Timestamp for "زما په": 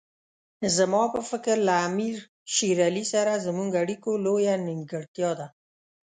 0.75-1.19